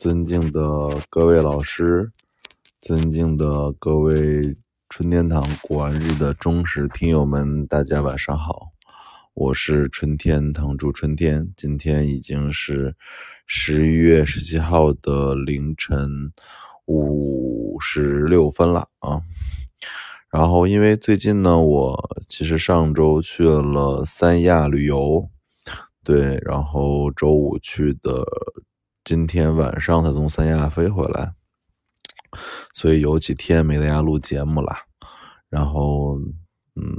[0.00, 2.10] 尊敬的各位老师，
[2.80, 4.56] 尊敬的各位
[4.88, 8.68] 春天堂古玩日的忠实听友们，大家晚上好，
[9.34, 11.52] 我是春天堂主春天。
[11.54, 12.96] 今天已经是
[13.46, 16.32] 十一月十七号的凌晨
[16.86, 19.20] 五十六分了啊。
[20.30, 25.28] 然后，因为最近呢，我其实上周去了三亚旅游，
[26.02, 28.24] 对，然后周五去的。
[29.10, 31.32] 今天晚上才从三亚飞回来，
[32.72, 34.72] 所以有几天没在家录节目了。
[35.48, 36.16] 然后，
[36.76, 36.96] 嗯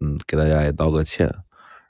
[0.00, 1.34] 嗯，给大家也道个歉。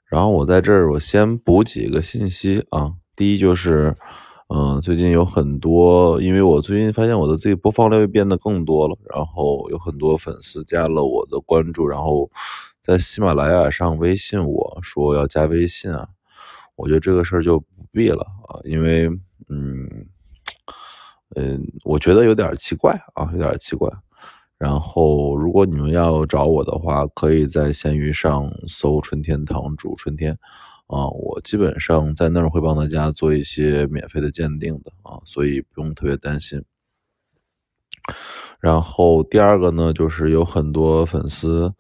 [0.07, 2.93] 然后我在这儿，我先补几个信息啊。
[3.17, 3.97] 第一就是，
[4.55, 12.31] 嗯，最近有很多，因为我最近发现我的自己播放量又变得更多了，然后有很多粉丝加了我的关注，然后
[12.81, 16.11] 在喜马拉雅上微信我说要加微信啊。
[16.83, 19.07] 我觉得这个事儿就不必了啊，因为，
[19.49, 19.89] 嗯，
[21.37, 23.89] 嗯，我觉得有点奇怪啊，有点奇怪。
[24.59, 30.37] 然后，如果你们要找我的话，可以在闲鱼上搜“春天堂主春天”，
[30.89, 36.61] 啊，我基本上在那儿会帮大家做一些免费的鉴定的啊，所以不用特别担心。
[38.59, 41.73] 然后第二个呢，就是有很多粉丝，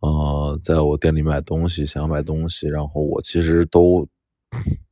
[0.00, 4.06] 呃，在我店里买东西，想买东西，然后我其实都。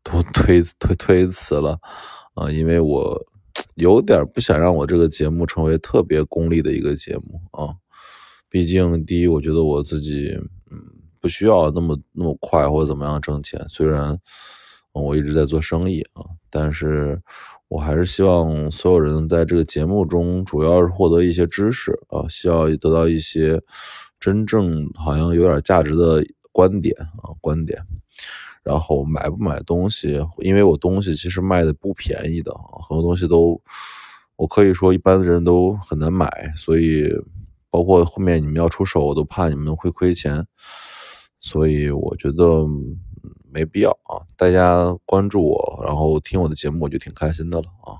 [0.03, 1.79] 都推推推辞了，
[2.35, 3.21] 啊，因为我
[3.75, 7.75] 有点不想让我这个节目成为特别功利的一个节目啊。
[8.49, 10.37] 毕竟，第一，我觉得我自己
[10.71, 10.79] 嗯
[11.21, 13.65] 不需要那么那么快或者怎么样挣钱。
[13.69, 14.19] 虽然
[14.93, 17.21] 我一直在做生意啊，但是
[17.69, 23.63] 我还是希望所有人在这个节目中主要是获得一些知识啊，需要得到一些
[24.19, 27.81] 真正好像有点价值的观点啊观点。
[28.63, 30.21] 然后买不买东西？
[30.39, 32.53] 因为我东西其实卖的不便宜的，
[32.87, 33.61] 很多东西都，
[34.37, 37.09] 我可以说一般的人都很难买，所以
[37.71, 40.47] 包括后面你们要出手，我都怕你们会亏钱，
[41.41, 42.67] 所以我觉得
[43.51, 44.21] 没必要啊。
[44.37, 47.97] 大家关注我，然后听我的节目，我就挺开心的了啊。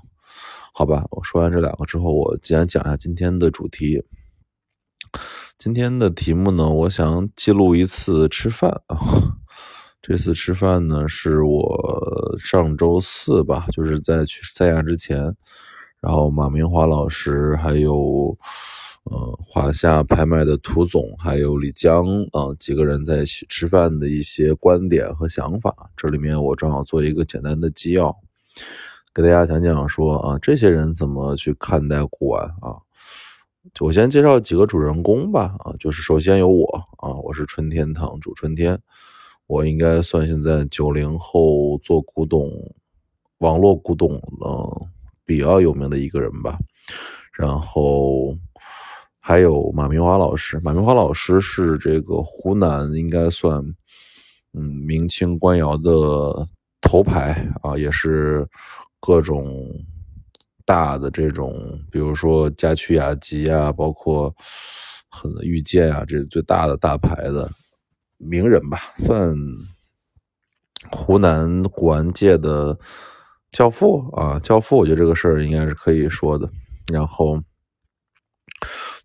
[0.73, 4.03] 好吧，我说完这两个之后，我既然讲一下今天的主题。
[5.57, 9.40] 今天的题目呢，我想记录一次吃饭啊。
[10.01, 15.35] 这次吃饭呢，是我上周四吧，就是在去三亚之前，
[15.99, 18.35] 然后马明华老师，还有
[19.03, 25.91] 呃华夏拍卖的涂总，还有李江啊几个人在一起吃饭的一些观点和想法。
[25.95, 28.15] 这里面我正好做一个简单的纪要，
[29.13, 32.81] 给大家讲讲说啊，这些人怎么去看待古玩啊？
[33.79, 38.79] 我先介绍几个主人公吧啊，就是首先有我啊，我是春天堂主春天。
[39.51, 42.49] 我应该算现在九零后做古董、
[43.39, 44.87] 网络古董嗯
[45.25, 46.57] 比较有名的一个人吧。
[47.33, 48.33] 然后
[49.19, 53.61] 还有马明华老师，马明华老师是这个湖南应该算
[54.53, 56.47] 嗯明清官窑的
[56.79, 58.47] 头牌啊，也是
[59.01, 59.67] 各种
[60.63, 61.53] 大的这种，
[61.91, 64.33] 比如说嘉趣雅集啊，包括
[65.09, 67.51] 很御剑啊，这最大的大牌的。
[68.21, 69.35] 名人吧，算
[70.91, 72.77] 湖南古玩界的
[73.51, 76.49] 教父啊，教父，我觉得这个事儿应该是可以说的。
[76.91, 77.41] 然后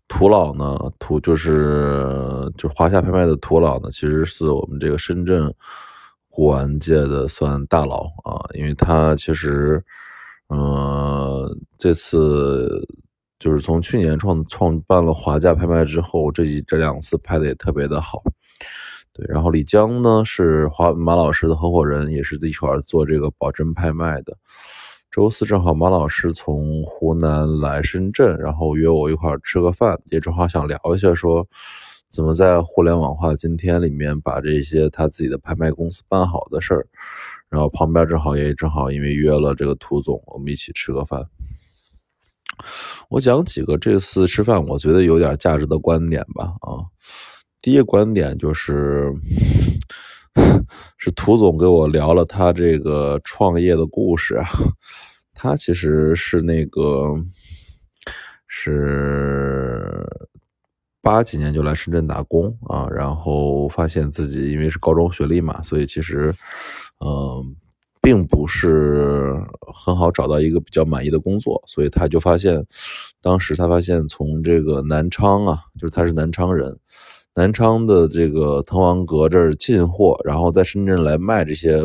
[0.07, 5.53] 土老呢，土就是就华夏拍卖的土老呢，其实是我们这个深圳
[6.29, 9.83] 古玩界的算大佬啊，因为他其实，
[10.49, 12.87] 嗯，这次
[13.39, 18.21] 就是从去年创创办了华夏拍卖之后，这一这两次拍的也特别的好。
[19.17, 24.37] 对，然后李江呢是华马老师的合伙人，也是一块做这个保真拍卖的。
[25.09, 31.47] 周四正好马老师从湖南来深圳，然后约我一块吃个饭，也正好想聊一下，说
[32.11, 36.87] 怎么在互联网化今天里面把这些他自己的拍卖公司办好的事儿。
[37.49, 41.25] 然后旁边正好也正好因为约了这个涂总，我们一起吃个饭。
[43.09, 46.85] 我讲几个这次吃饭我觉得有点价值的观点吧，啊。
[47.61, 49.11] 第一个观点就是，
[50.97, 54.47] 是涂总给我聊了他这个创业的故事啊。
[55.33, 57.15] 他其实是那个
[58.47, 60.03] 是
[61.01, 66.33] 八几年就来深圳打工啊，然后发现自己因为是高中学历嘛，所以其实
[67.05, 67.55] 嗯，
[68.01, 69.35] 并不是
[69.73, 72.65] 很好找到一个比较满意的工作，所以他就发现，
[73.21, 76.79] 当时他发现从这个南昌啊，就是他是南昌人。
[77.37, 81.83] 南昌的这个滕王阁这儿进货，然后在深圳来卖这些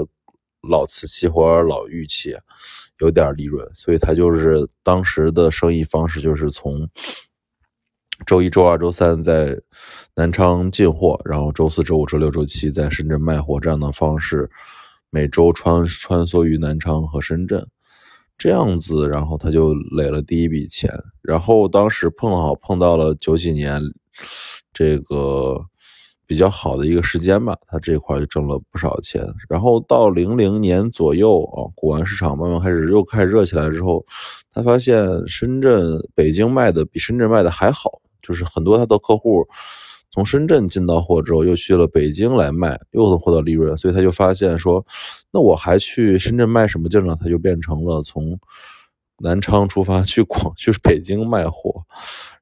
[0.66, 2.34] 老瓷器或者老玉器
[3.00, 6.88] 有点利润，所以他就是当时的生意方式就是从
[8.25, 9.60] 周一周二周三在
[10.14, 14.50] 南昌进货，然后周四周五周六周七在深圳卖货这样的方式，
[15.10, 17.69] 每周穿穿梭于南昌和深圳。
[18.38, 20.90] 这样子，然后他就垒了第一笔钱，
[21.20, 23.82] 然后当时碰好碰到了九几年，
[24.73, 25.61] 这个
[26.26, 29.23] 比较好的一个时间吧，他这块就挣了不少钱。
[29.49, 34.05] 然后到零零年左右啊，古玩市场慢慢开始又开始热起来之后，
[34.53, 39.47] 他发现深圳、北京卖的比深圳卖的还好，就是很多他的客户。
[40.14, 44.85] 从深圳进到货之后，又去了北京来卖，又能获得利润，所以他就发现说，
[45.31, 47.17] 那我还去深圳卖什么劲呢？
[47.19, 48.38] 他就变成了从
[49.22, 51.84] 南昌出发去广 去北京卖货，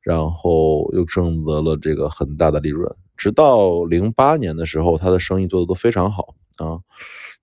[0.02, 2.90] 然后又挣得了这个很大的利润。
[3.16, 6.80] 直到零八年的时候，他的生意做的都非常好啊。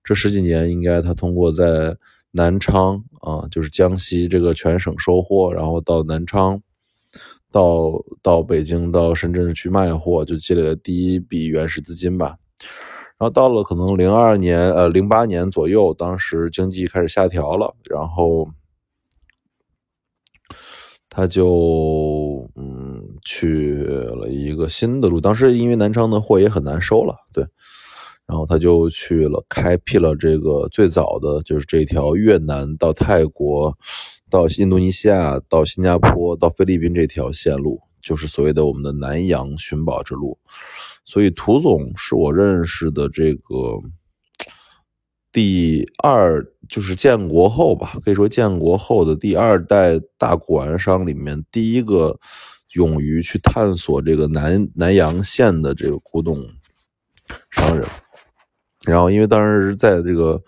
[0.02, 1.96] 这十几年应该他通过在
[2.32, 6.60] 南昌啊，就是江西这个全省收货，然后到南昌。
[7.50, 12.36] 到到北京到深圳去卖货，就积累了第一笔原始资金吧。
[13.16, 18.46] 然后到了可能零二年呃零八年左右，当时经济开始下调了，然后
[21.08, 25.20] 他就嗯去了一个新的路。
[25.20, 27.46] 当时因为南昌的货也很难收了，对。
[28.26, 33.76] 然后他就去了，开辟了这个最早的就是这条越南到泰国。
[34.30, 40.36] 到印度尼西亚、到新加坡、到菲律宾这条线路，就是所谓的我们的南洋寻宝之路。
[41.06, 43.80] 所以，涂总是我认识的这个
[45.32, 52.18] 第二，就是建国后吧，可以说建国后的第二代大古玩商里面第一个
[52.74, 56.46] 勇于去探索这个南南洋县的这个古董
[57.50, 57.86] 商人。
[58.84, 60.42] 然后，因为当时在这个。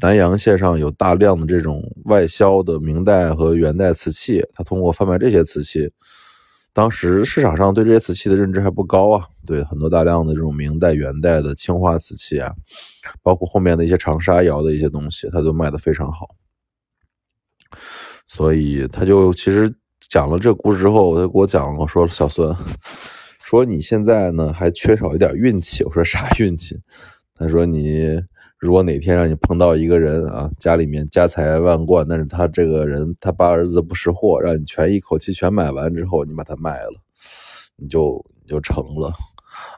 [0.00, 5.92] 南阳县上有大量的这种外销的明代和元代瓷器，他通过贩卖这些瓷器，
[6.74, 9.26] 当时市场上对这些瓷器的认知还不高啊。
[9.44, 12.54] 对很多大量的这种明代、元代的青花瓷器啊，
[13.22, 16.28] 包括后面的一些长沙窑的一些东西，他都卖得非常好。
[18.26, 19.74] 所以他就其实
[20.08, 22.56] 讲了这故事之后，他给我讲了，说小孙，
[23.42, 25.84] 说你现在呢还缺少一点运气。
[25.84, 26.78] 我说啥运气？
[27.34, 28.22] 他说你。
[28.62, 36.92] 如果哪天让你碰到一个人啊，家里面家财万贯，但是他这个人他爸儿子不识货，让你全一口气全买完之后，你把它卖了，
[37.74, 39.08] 你就你就成了，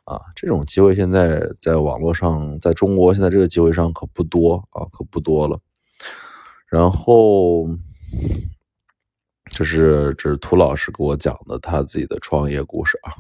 [0.05, 5.59] 啊，这种机会现在在网络上，在中国现在这个机会上可不多啊，可不多了。
[6.69, 7.67] 然后，
[9.47, 13.17] 这是这是涂老师给我讲的他自己的创业故事啊。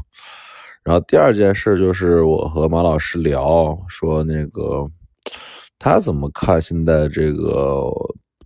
[0.82, 4.86] 然后第二件事就是我和马老师聊说那个。
[5.84, 7.92] 他怎么看现在这个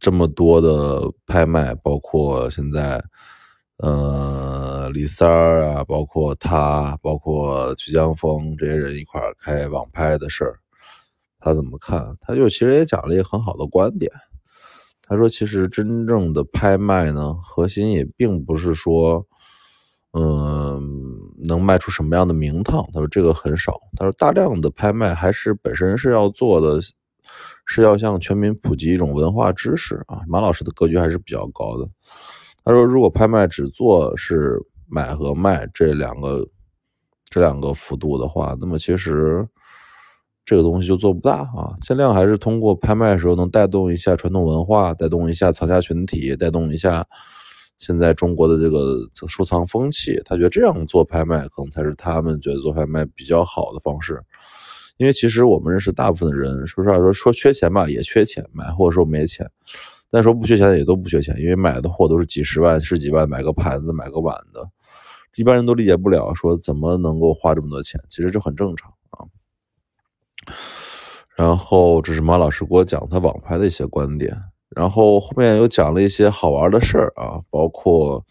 [0.00, 3.00] 这么多的拍卖，包括现在，
[3.76, 10.58] 呃，李三儿啊，包括他，包括曲江峰这些人一块儿开网拍的事儿，
[11.38, 12.12] 他怎么看？
[12.20, 14.10] 他就其实也讲了一个很好的观点。
[15.02, 19.24] 他说，其实真正的拍卖呢，核心也并不是说，
[20.12, 20.82] 嗯，
[21.44, 22.84] 能卖出什么样的名堂。
[22.92, 23.78] 他说这个很少。
[23.96, 26.80] 他说大量的拍卖还是本身是要做的。
[27.66, 30.22] 是要向全民普及一种文化知识啊！
[30.26, 31.86] 马老师的格局还是比较高的。
[32.64, 36.46] 他说，如果拍卖只做是买和卖这两个
[37.26, 39.46] 这两个幅度的话，那么其实
[40.44, 41.74] 这个东西就做不大啊。
[41.82, 47.06] 尽量还是通过拍卖的时候能带动一下传统文化，带动一下藏家群体，带动一下
[47.78, 48.98] 现在中国的这个
[49.28, 50.20] 收藏风气。
[50.24, 54.22] 他觉得这样做拍卖可能才是他们觉得做拍卖比较好的方式。
[54.98, 59.48] 因为其实我们认识大部分的人，说实话说说缺钱吧，也缺钱买货时候没钱，
[60.10, 64.68] 但说不缺钱也都不缺钱，因为买的货都是几十万、十几万买个盘子、买个碗的，
[65.36, 69.24] 一般人都理解不了，说怎么能够花这么多钱，其实这很正常啊。
[71.36, 74.36] 然后这是马老师给我讲他网拍的一些观点，
[74.70, 78.24] 然后后面又讲了一些好玩的事儿啊，包括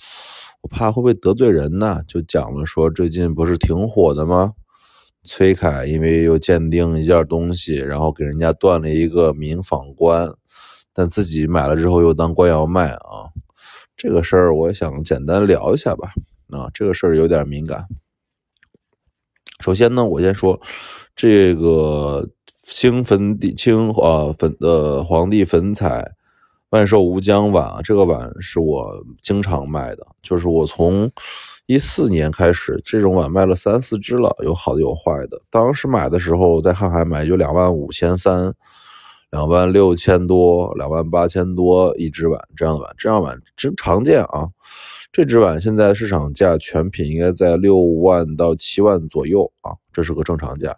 [0.59, 4.51] 我怕会不会得罪人呢，就讲了说最近不是挺火的吗？
[5.27, 10.33] 崔凯因为又鉴定一件东西，然后给人家断了一个明仿官，
[10.93, 13.27] 但自己买了之后又当官窑卖啊，
[13.97, 16.11] 这个事儿我想简单聊一下吧。
[16.49, 17.85] 啊，这个事儿有点敏感。
[19.59, 20.59] 首先呢，我先说
[21.15, 22.27] 这个
[22.63, 26.09] 清粉底清啊粉的皇帝粉彩
[26.69, 31.11] 万寿无疆碗，这个碗是我经常卖的，就是我从。
[31.67, 35.41] 一四年开始，这种碗卖了三四只了，有好的有坏的。
[35.49, 38.53] 当时买的时候在瀚海买就两万五千三，
[39.31, 44.47] 两万六千多、两万八千多一只碗，这样的碗，这样碗真常见啊。
[45.11, 50.73] 这只碗现在市场价全品应该在六万到七万左右啊，这是个正常价。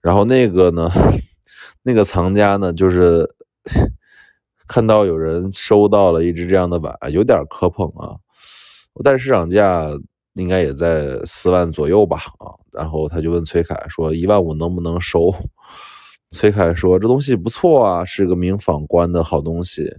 [0.00, 0.90] 然后那个呢，
[1.84, 3.28] 那个藏家呢，就是
[4.66, 8.16] 看到有人收到了一只这样的碗，有点磕碰啊。
[9.02, 9.86] 但市场价
[10.34, 12.52] 应该也在四万左右吧啊。
[12.72, 15.34] 然后他就问崔凯说：“一万五能不能收？”
[16.30, 19.90] 崔凯说：“这东西不错啊，是个明仿官的好东西。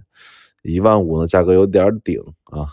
[0.62, 2.68] 一万五呢，价格有点顶啊。”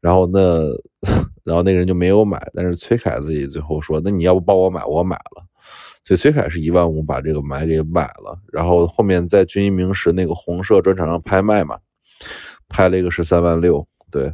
[0.00, 0.68] 然后那，
[1.42, 2.50] 然后那个人就没有买。
[2.54, 4.84] 但是崔凯自己最后说：“那你要不帮我买？
[4.84, 5.44] 我买了。”
[6.04, 8.38] 所以崔凯是一万五把这个买给买了。
[8.52, 11.76] 然后后面在军医名石那个红色专场上拍卖嘛，
[12.68, 13.86] 拍了一个十三万六。
[14.10, 14.32] 对，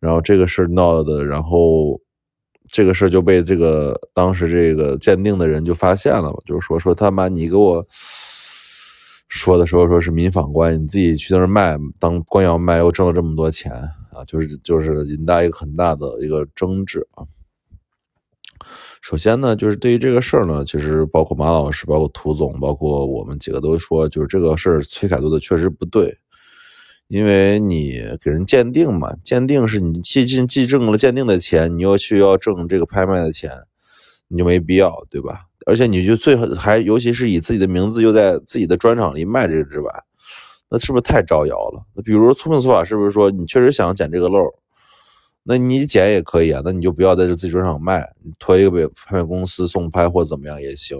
[0.00, 2.00] 然后这个事闹的，然后。
[2.68, 7.86] 这个事就被这个当时这个鉴定的人就发现了，就是说说他妈你给我
[9.28, 13.72] 说的时候说是民访官，你自己去那儿卖当官窑卖又挣了这么多钱
[14.10, 17.24] 啊，就是就是引大一个很大的一个争执啊。
[19.00, 26.18] 首先呢，就是对于这个事儿呢，其实包括马老师、包括涂总、包括我们几个都说，就是这个事儿崔凯做的确实不对。
[27.08, 33.50] 因为你给人鉴定嘛，鉴定是你既进既挣了鉴定的钱，你又去要挣这个拍卖的钱，
[34.28, 35.46] 你就没必要，对吧？
[35.66, 39.94] 而且你就最后还尤其是以自己的名字又在自己的专场里卖这只碗，
[40.68, 41.84] 那是不是太招摇了？
[41.94, 44.40] 那比如说聪明做法是不是说你确实想捡这个漏，
[45.44, 50.98] 那你捡也可以啊，那你就不要在这自己专场卖，你托一个拍卖公司送拍或怎么样也行。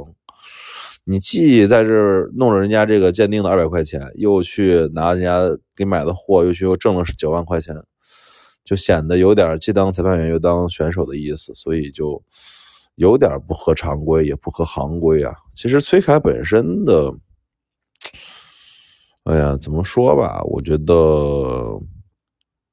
[1.08, 7.76] 你既在这儿弄了人家这个鉴定的二百块钱，又去拿人家给买的货，又去又挣了九万块钱，
[8.64, 12.20] 就显得有点既当裁判员又当选手的意思，所以就
[12.96, 15.32] 有点不合常规，也不合行规啊。
[15.54, 17.14] 其实崔凯本身的，
[19.22, 20.42] 哎呀，怎么说吧？
[20.42, 21.80] 我觉得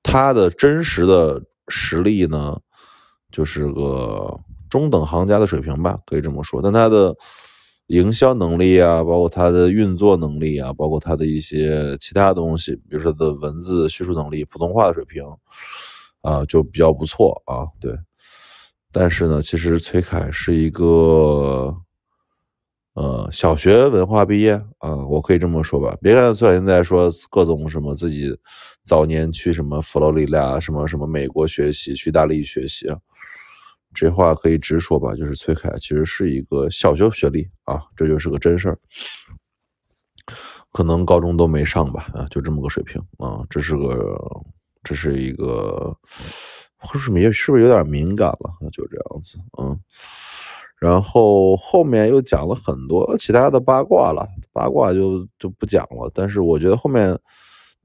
[0.02, 2.60] 他的真实的实力呢，
[3.32, 4.40] 就是个
[4.72, 6.64] 中等行家的水平吧，可以这么说。
[6.64, 7.16] 但他的。
[7.88, 15.24] 营销能力啊，包括他的运作能力啊，包括他的一些其他东西，比如说的文字叙述能力、普通话的水平，
[16.22, 17.68] 啊，就比较不错啊。
[17.82, 17.94] 对，
[18.92, 21.76] 但是呢，其实崔凯是一个，
[22.94, 25.96] 呃，小学文化毕业啊，我可以这么说吧。
[26.02, 28.34] 别看崔凯现在说各种什么自己
[28.86, 32.88] 早年去什么佛罗里达、什么什么美国学习，去意大利学习。
[33.94, 38.78] 这话可以直说吧，就是崔凯其实是一个小学学历啊，这就是个真事儿，
[40.72, 44.18] 可能高中都没上吧，啊，就这么个水平啊，这是个，
[44.84, 45.96] 这是一个，
[46.94, 48.52] 是不是是不是有点敏感了？
[48.72, 49.80] 就这样子，嗯，
[50.78, 57.20] 然后后面又讲了很多其他的八卦了，八卦就就不讲了，但是我觉得后面。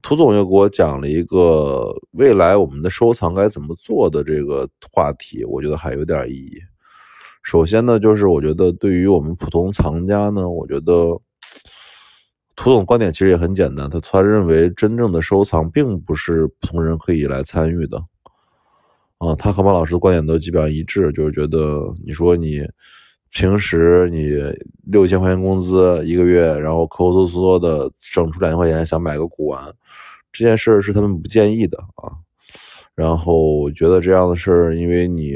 [0.01, 6.59] 涂总又给我讲了一个未来我们的收藏该怎么做的这个话题，我觉得还有点意义。
[7.43, 11.19] 首先呢，就是我觉得对于我们普通藏家呢，我觉得
[12.55, 17.97] 涂总观点其实也很简单，他他认为真正的收藏并不是普通人可以来参与的。
[19.17, 22.65] 啊，他和马老师的观点都基本上一致，就是觉得你说你。
[23.31, 24.31] 平时你
[24.85, 29.71] 六千块钱工资一个月，然后抠抠搜搜的省出两千块钱想买个古玩，
[30.31, 32.11] 这件事是他们不建议的啊。
[32.95, 35.33] 然后觉得这样的事儿，因为你，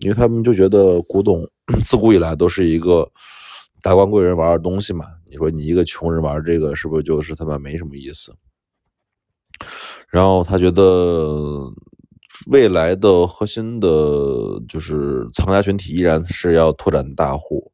[0.00, 1.46] 因为他们就觉得古董
[1.84, 3.08] 自古以来都是一个
[3.82, 5.06] 达官贵人玩的东西嘛。
[5.28, 8.34] 你说你一个穷人玩这个，是不是就是他妈没什么意思？
[10.08, 11.72] 然后他觉得。
[12.46, 13.88] 未来的核心的，
[14.68, 17.72] 就是藏家群体依然是要拓展大户，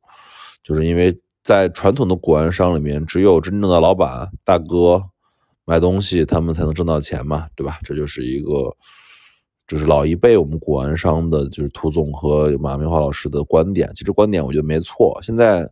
[0.62, 5.02] 就是因为在传统的古玩商里面，只有真正的老板大哥
[5.64, 7.78] 买东西，他们才能挣到钱嘛，对吧？
[7.82, 8.74] 这就是一个，
[9.66, 13.90] 就是老一辈我们古玩商的，就是涂总和马明华老师的观点。
[13.96, 15.68] 其实观点我觉得没错，现在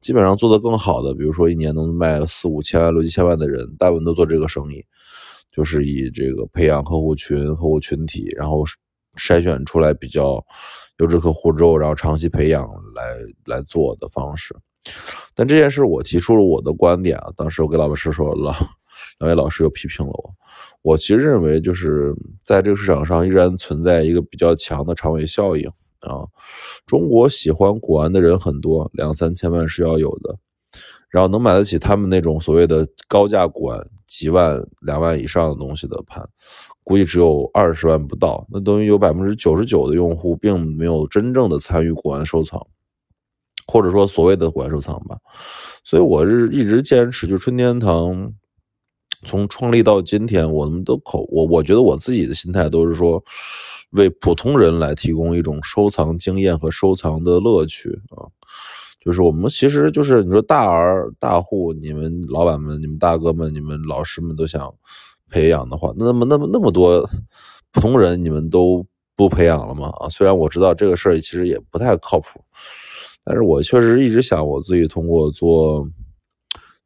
[0.00, 4.82] 基本上做的更好的，比如说一年能卖四五千万、六七千万的人，大部分都做这个生意。
[5.50, 8.64] 就是以这个培养客户群、客户群体，然后
[9.16, 10.44] 筛选出来比较
[10.98, 13.16] 优质客户之后，然后长期培养来
[13.46, 14.56] 来做的方式。
[15.34, 18.54] 但这件事我提出了我的观点啊，当时我给老师说了，
[19.18, 20.34] 两位老师又批评了我。
[20.82, 25.68] 我其实认为，就是在这个市场上依然存在一个比较强的长尾效应
[26.00, 26.24] 啊。
[26.86, 30.38] 中国喜欢古玩的人很多，两三千万是要有的。
[31.10, 36.26] 然后能买得起他们那种所谓的高价古玩，几万、两万以上的东西的盘，
[36.84, 38.46] 估计只有二十万不到。
[38.48, 42.64] 那等于有百分之九十九的用户并没有真正的参与古玩收藏，
[43.66, 45.16] 或者说所谓的古玩收藏吧。
[45.82, 48.32] 所以我是一直坚持，就春天堂
[49.24, 53.22] 从创立到今天，我们都口我我觉得我自己的心态都是说，
[53.90, 58.30] 为普通人来提供一种收藏经验和收藏的乐趣啊。
[59.00, 64.70] 就是我们其实就是你说大儿大户，你们老板们、你们大哥们、你们老师们都想
[65.30, 67.08] 培养的话，那么那么那么多
[67.72, 69.90] 普通人，你们都不培养了吗？
[70.00, 72.44] 啊，虽然我知道这个事儿其实也不太靠谱，
[73.24, 75.88] 但是我确实一直想我自己通过做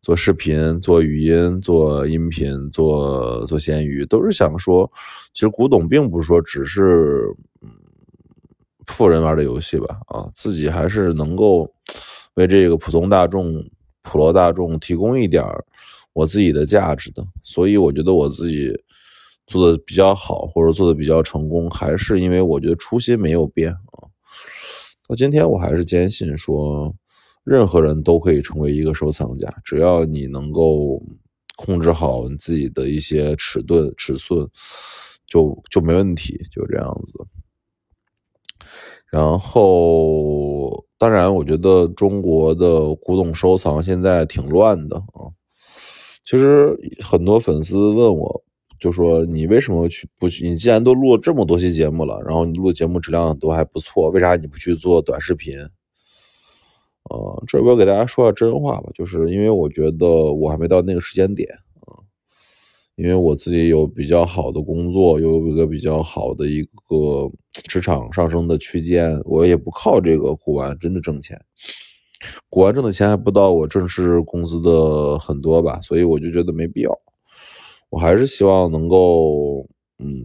[0.00, 4.88] 做视频、做语音、做音频、做做闲鱼，都是想说，
[5.32, 7.26] 其实古董并不是说只是
[7.60, 7.68] 嗯。
[8.86, 11.72] 富人玩的游戏吧，啊，自己还是能够
[12.34, 13.64] 为这个普通大众、
[14.02, 15.44] 普罗大众提供一点
[16.12, 17.24] 我自己的价值的。
[17.42, 18.72] 所以我觉得我自己
[19.46, 24.08] 做的比较好，或者做的比较成功，还是因为我觉得初心没有变啊。
[25.08, 26.94] 到今天我还是坚信说，
[27.44, 31.02] 任何人都可以成为一个收藏家，只要你能够
[31.56, 34.48] 控制好你自己的一些尺寸、尺寸，
[35.26, 37.18] 就就没问题，就这样子。
[39.10, 45.30] 然后，当然，我觉得中国的古董收藏现在挺乱的啊。
[46.24, 48.42] 其实很多粉丝问我，
[48.80, 50.48] 就说你为什么去不去？
[50.48, 55.58] 你既然都录了这么多期节目了，然后你录节目质量都还不错，为啥你不去做短视频？
[57.10, 61.48] 呃，这我给大家说下真话吧，就是因为我觉得我还没到那个时间点。
[62.96, 71.40] 因为我自己有比较好的工作，又有一个比较好的一个职场上升的区间，我也不靠这个古玩真的挣钱。
[72.48, 76.98] 古玩挣的钱还不到我正式工资的很多吧，所以我就觉得没必要。
[77.90, 79.66] 我还是希望能够，
[79.98, 80.24] 嗯，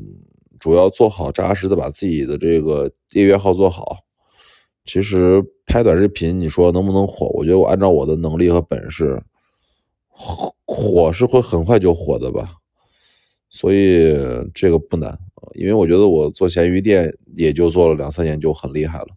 [0.59, 3.97] 主要做好扎实的把自己的这个订阅号做好。
[4.85, 7.27] 其实拍短视频，你说能不能火？
[7.33, 9.21] 我觉得我按照我的能力和本事，
[10.65, 12.57] 火是会很快就火的吧。
[13.49, 14.15] 所以
[14.53, 19.07] 这个不难啊，因为我觉得我做闲鱼店也就做了两三年就很厉害了。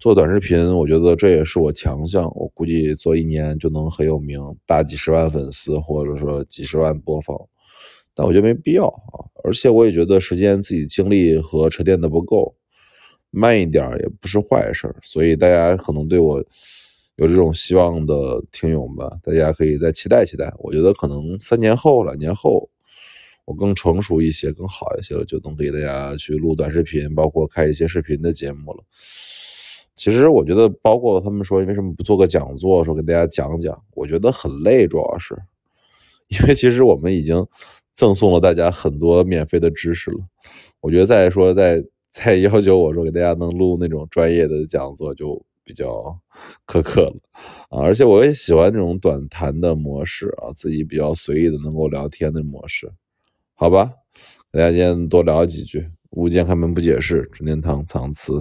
[0.00, 7.36] 做短视频，我觉得这也是我强项，我估计做一年就能很有名，大几十万粉丝或者说几十万播放。
[8.14, 12.54] 但我觉得没必要啊，而且我也觉得时间自己精力和沉淀的不够，
[13.30, 14.94] 慢一点也不是坏事。
[15.02, 16.44] 所以大家可能对我
[17.16, 20.52] 有这种希望的听友们，大家可以再期待期待。
[20.58, 22.68] 我觉得可能三年后、两年后。
[23.48, 28.84] 我更成熟一些，更好一些了，就能给大家去录短视频，包括开一些视频的节目了。
[29.96, 35.34] 其实我觉得，包括他们说为什么不做个讲座，说给大家讲讲，我觉得很累，主要是
[36.28, 37.46] 因为其实我们已经
[37.94, 40.18] 赠送了大家很多免费的知识了。
[40.80, 41.82] 我觉得再说再
[42.12, 46.20] 再要求我说给大家能录那种专业的讲座，就比较
[46.66, 47.16] 苛刻了
[47.70, 47.80] 啊。
[47.80, 52.92] 而且我也喜欢这种短谈的模式啊，自己比较随意的能够聊天的模式。
[53.60, 53.90] 好吧，
[54.52, 55.90] 大家今天多聊几句。
[56.10, 58.40] 物件开门不解释，只念堂藏词。